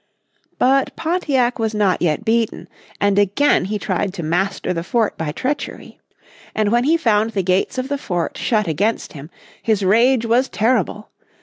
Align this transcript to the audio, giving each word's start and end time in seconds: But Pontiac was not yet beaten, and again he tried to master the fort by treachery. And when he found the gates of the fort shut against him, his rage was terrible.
But 0.57 0.95
Pontiac 0.95 1.59
was 1.59 1.75
not 1.75 2.01
yet 2.01 2.25
beaten, 2.25 2.67
and 2.99 3.19
again 3.19 3.65
he 3.65 3.77
tried 3.77 4.15
to 4.15 4.23
master 4.23 4.73
the 4.73 4.83
fort 4.83 5.15
by 5.15 5.31
treachery. 5.31 5.99
And 6.55 6.71
when 6.71 6.85
he 6.85 6.97
found 6.97 7.33
the 7.33 7.43
gates 7.43 7.77
of 7.77 7.87
the 7.87 7.99
fort 7.99 8.35
shut 8.35 8.67
against 8.67 9.13
him, 9.13 9.29
his 9.61 9.83
rage 9.85 10.25
was 10.25 10.49
terrible. 10.49 11.11